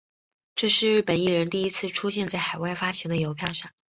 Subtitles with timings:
[0.55, 3.71] 这是日本艺人第一次出现在海外发行的邮票上。